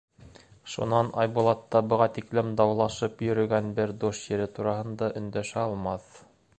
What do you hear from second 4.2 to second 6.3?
ере тураһында өндәшә алмаҫ.